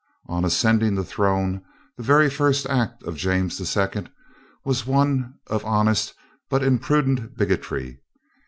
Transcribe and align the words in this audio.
On 0.25 0.43
ascending 0.43 0.95
the 0.95 1.03
throne, 1.03 1.63
the 1.95 2.01
very 2.01 2.27
first 2.27 2.65
act 2.65 3.03
of 3.03 3.15
James 3.15 3.61
II. 3.77 4.07
was 4.65 4.87
one 4.87 5.35
of 5.45 5.63
honest 5.63 6.15
but 6.49 6.63
imprudent 6.63 7.37
bigotry. 7.37 8.01